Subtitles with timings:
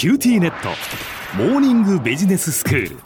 [0.00, 0.70] QTnet。
[1.36, 2.96] モーニングビジネススクール。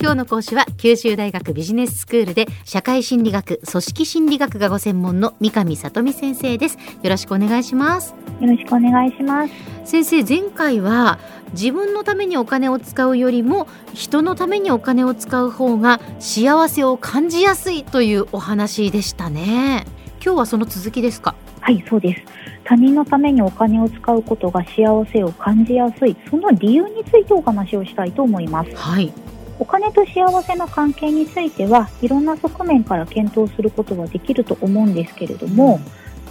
[0.00, 6.78] 今日の講師は九州大学ビジネススクールで社会心理学組織心理学がご専門の三上聡美先生です。
[7.04, 8.12] よろしくお願いします。
[8.40, 9.54] よろしくお願いします。
[9.84, 11.20] 先生前回は
[11.52, 19.86] 自分のためにお金を使うよりも人のためにお金を使う方が幸せを感じやすいというお話でしたね。
[20.24, 21.36] 今日はその続きですか？
[21.62, 22.22] はいそうです。
[22.64, 26.14] 他人のためにお金を使うことが幸せを感じやすい。
[26.28, 28.76] その理由についてお話をしたいと思います。
[28.76, 29.10] はい。
[29.58, 35.80] お金と幸せの関係についてはいろんな側面から検討することはできると思うんですけれども、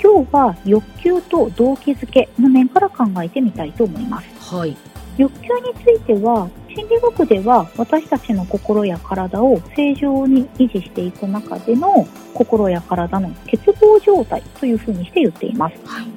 [0.02, 4.76] 今日は欲求と動機づけの面から考えてみたいと思いますはい
[5.18, 15.76] 欲求については心理学では私たちの心や体を正常に維持していく中での心や体の欠乏状態というふうにして言っています。
[15.86, 16.08] はい。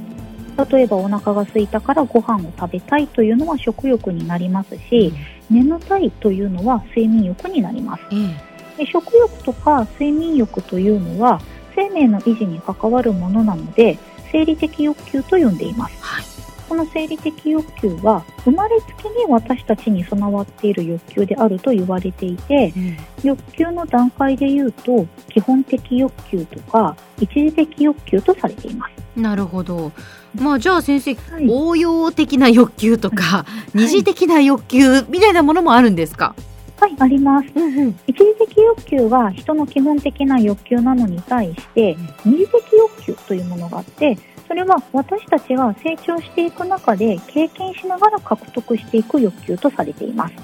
[0.71, 5.13] 例えばお腹が空いたからご飯を食べたいというのは食欲になりますし
[5.51, 8.03] 眠たいというのは睡眠欲になります。
[8.13, 11.41] ええで食欲とか睡眠欲というのは
[11.77, 13.99] 生命の維持に関わるものなので
[14.33, 15.97] 生理的欲求と呼んでいます。
[16.01, 16.34] はい
[16.75, 22.97] この生理的欲求は生まれつきに私たちに備わっている欲求であると言われていてうん。
[23.23, 29.21] 欲求の段階で言うと基本的欲求とか一時的欲求とされています。
[29.21, 29.93] なるほど。
[30.35, 31.47] まあじゃあ先生はい。
[31.49, 36.35] 応用的な欲求とか、二次的な欲求みたいなものもあるんですか、
[36.81, 37.49] はい、あります。
[37.55, 50.35] うんうん、一時的欲求は人の基本的な欲求なのに対して二次的欲求というものがあってそれは私たちが成長していく中で経験しながら獲得していく欲求とされています。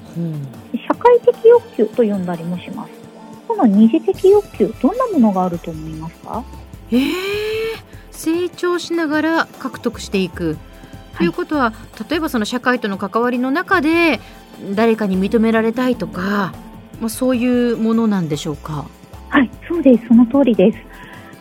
[0.87, 2.91] 社会的欲求と呼んだりもします。
[3.47, 6.45] この二次的欲求、どんなものがあると思いますか？
[6.91, 7.11] えー、
[8.11, 10.57] 成長しながら獲得していく、
[11.17, 11.73] ということは
[12.09, 14.21] 例えばその社会との関わりの中で
[14.75, 16.53] 誰かに認められたいとか、
[17.01, 18.87] まあ、そういうものなんでしょうか？
[19.29, 20.07] はい、そうです。
[20.09, 20.79] その通りです。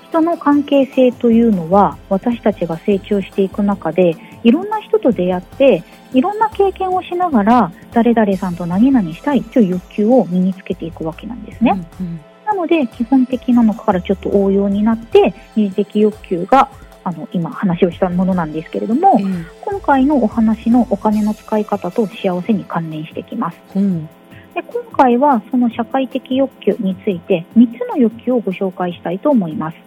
[0.10, 5.84] 人の関係性というのは私たちが成長していく中でいろんな人と出会って
[6.14, 11.88] いろんな経験をしながら誰々さんと何々したいという欲求を身につけていくわけなんですね。
[12.00, 12.20] うんうん
[12.50, 16.68] なので基本的なのからちょっと応用になって二次的欲求が
[17.04, 23.58] あの今話をしたものなんですけれどもええ今回のお話のお金の使い方と幸せに関連してきます。
[23.76, 24.10] うん
[24.62, 29.78] で今回はその社会的欲求について3つの欲求をご紹介したいと思います。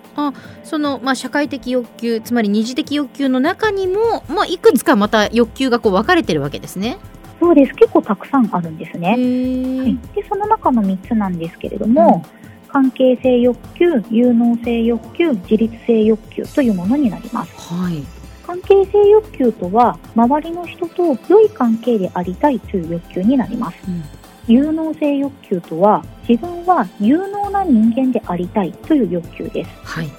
[0.62, 6.98] その、まあ、社会的欲求つまり二次的欲求の中にも、まあ、いくつかまた欲求がこう分かれてるわけですね。
[7.40, 9.14] そうです結構たくさんあるんですへね。
[9.18, 12.24] ーはい、でその中の3つなんですけれども、
[12.68, 17.74] 関係性欲求、有能性欲求、自立性欲求というものになります。
[17.74, 18.02] はい
[18.44, 23.76] 関係性欲求とは周りの人と良い関係でありたいという欲求になります。
[23.86, 24.02] うん
[24.46, 29.70] 有能性欲求とは自分は有能な人間でありたいという欲求です。
[29.84, 30.10] はい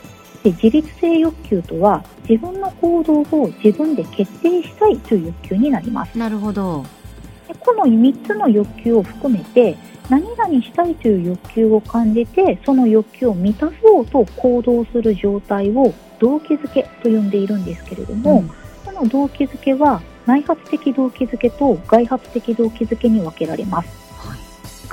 [0.44, 6.86] で自立性欲求とは自分の行動を自分で決定したいという欲求になりますなるほど。
[7.48, 9.78] でこの3つの欲求を含めて
[10.10, 18.52] 何々したいという欲求を感じてその欲求を満たそうと行動する状態を動機づけと呼んでいるんですけれども、うん
[18.84, 24.03] この動機づけは内発的動機づけと外発的動機づけに分けられますはい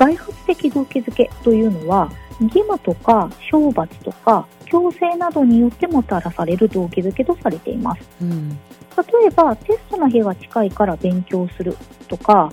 [0.00, 8.08] 外発的動機づけというのは義務とか懲罰とか強制などによってもたらされる動機づけとされています。
[8.22, 8.48] うん。
[8.50, 8.56] 例
[9.26, 11.76] えばテストの日が近いから勉強する
[12.08, 12.50] とか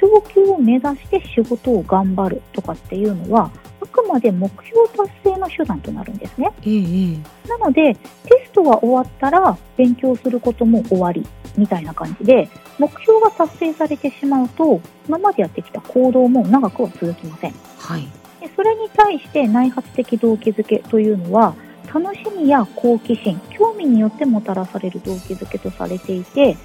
[0.00, 3.50] 昇給を目指して仕事を頑張るとかっていうのは
[3.82, 6.52] あくまで目標達成の手段となるんですね。
[6.64, 7.12] えええ
[7.44, 7.48] え。
[7.48, 8.00] なのでテ
[8.46, 11.26] ストが終わったら勉強することも終わり
[11.56, 12.48] みたいな感じで
[12.78, 17.54] 目標が達成されてしまうと今までやってきた行動も長くは続きません。
[17.78, 18.08] はい。
[18.40, 21.54] でそれに対して内発的動機づけというのは
[21.92, 26.56] 楽しみや好奇心興味によってもたらされる動機づけとされていて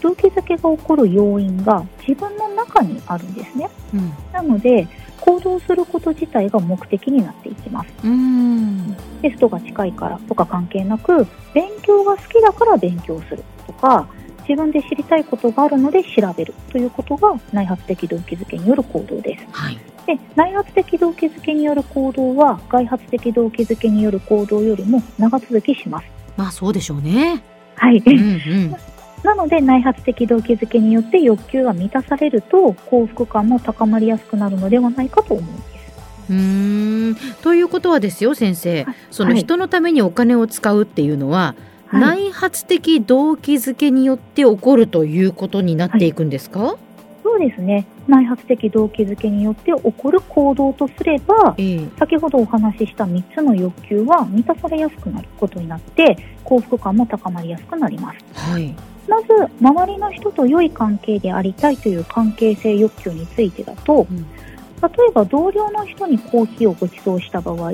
[0.00, 3.68] 動機づけが起こる要因が自分の中にあるんですね。
[3.92, 4.12] うん。
[4.32, 4.88] なので
[5.20, 7.88] 行動すること自体が目的になっていきます。
[8.04, 8.96] うん。
[9.20, 14.08] テストが近いからとか関係なく勉強が好きだから勉強するとか
[14.48, 19.78] 自分で知りたいことがあるので調べるということが内発的動機づけによる行動ですはい
[20.08, 26.06] で内発的動機づけによる行動は外発的動機づけによる行動よりも長続きします。
[26.34, 27.42] まあそうでしょうね。
[27.74, 28.76] はい、うんうん。
[29.22, 35.68] なので内発的動機づけによって欲求が満たされると幸福感も高まりやすくなるのではないかと思うんです。
[36.30, 41.54] うーんということはですよ先生はいその人のためにお金を使うっていうのは、
[41.88, 46.76] はい内発的動機づけによって起こるということになっていくんですか、
[47.22, 47.86] そうですね。
[48.06, 58.18] 内発的動機づけによって起こる行動とすれば、ええ先ほどお話しした3つの欲求は満たされやすくなることになって、幸福感も高まりやすくなります。
[58.34, 58.74] はい。
[59.08, 59.28] まず、
[59.60, 64.26] 周りの人と良い関係でありたいという関係性欲求についてだと、うん
[64.80, 67.72] 例えば同僚の人にコーヒーをご馳走した場合、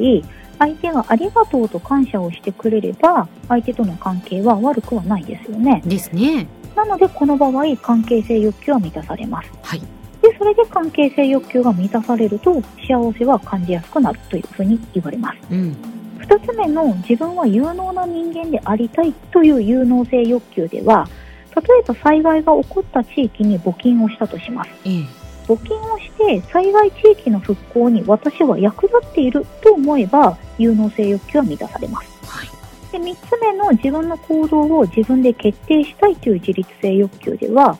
[0.58, 5.82] 相手がありがとうと感謝をしてくれれば、相手との関係は悪くはないですよね。
[5.84, 6.46] ですね。
[6.74, 9.50] なので、この場合、関係性欲求は満たされます。
[9.62, 9.80] はい。
[10.22, 15.38] で、それで関係性欲求が満たされると、幸せは感じやすくなるというふうに言われます。
[15.50, 15.76] うん。
[16.18, 21.08] 二つ目の自分は有能な人間でありたいという有能性欲求では、
[21.54, 24.70] 例えば災害が起こった地域に募金をしたとします。
[24.84, 32.08] ええ募金をして災害地域の復興に私は役立っていると思えば有能性欲求は満たされます。
[32.26, 32.48] はい。
[32.92, 37.78] で3つ目の自分の行動を自分で決定したいという自律性欲求では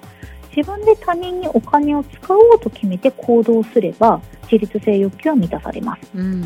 [0.54, 6.10] 自分で他人にお金を使おうと決めて行動すれば自律性欲求は満たされます。
[6.14, 6.42] うん。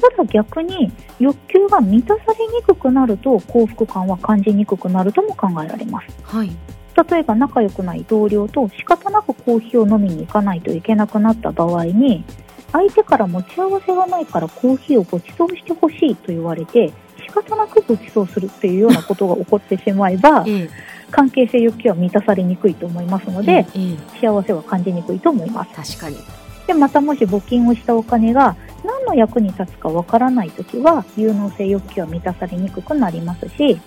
[0.00, 6.06] ただ逆に欲求が満たされにくくなると幸福感は感じにくくなるとも考えられます。
[6.22, 6.50] はい。
[7.08, 12.24] 例えば仲良くない同僚と仕方なくコーヒーを飲みに行かないといけなくなった場合に
[12.72, 16.92] 相手から持ち合わせがないからコーヒーをご馳走してほしいと言われて
[17.26, 20.70] 仕方なくご馳走するっていうようなことが起こってしまえば ええ。
[21.10, 25.98] 関係性欲求は満たされにくいと思いますのでええ幸せは感じにくいと思います。
[25.98, 26.16] 確かに。
[26.68, 28.54] でまたもし募金をしたお金が
[28.84, 33.80] 何の役に立つかわからないときは有能性欲求は満たされにくくなりますし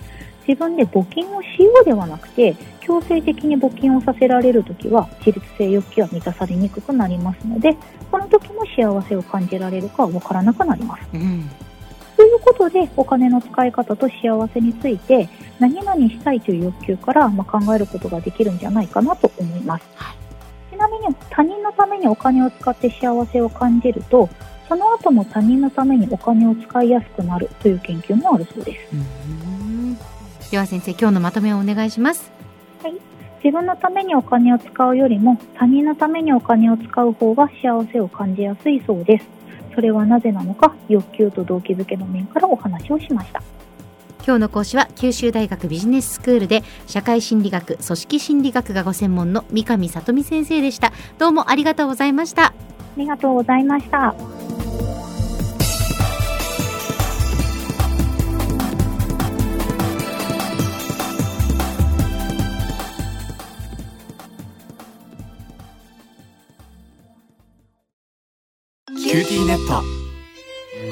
[0.46, 7.76] 自分で募金をしようではなくて強制的に募金をさせられるときは自律性欲求は満たされにくくなりますので
[8.12, 11.08] この時も幸せを感じられるかわからなくなります。
[11.14, 11.50] うん。
[12.16, 15.28] ということでお金の使い方と幸せについて
[15.60, 19.86] 何々したいという欲求から、まあ、考えることができるんじゃないかなと思います。
[19.96, 20.18] はい
[20.70, 24.28] ちなみに他人のためにお金を使って幸せを感じると
[24.68, 28.96] その後も他人のためにお金を使いやすくなるという研究もあるそうです。
[28.96, 29.98] うん
[30.54, 32.33] では先生、今日のまとめをお願いします。
[33.44, 39.26] 自分のためにお金を使うよりも他人のためにお金を使う方が幸せを感じやすいそうです。
[39.76, 43.42] それはなぜなのか欲求と動機づけの面からお話をしました。
[44.26, 50.94] 今日の講師は九州大学ビジネススクールで社会心理学、組織心理学がご専門の三上里美先生でした。
[51.18, 52.46] どうもありがとうございました。
[52.46, 52.54] あ
[52.96, 54.16] りがとうございました。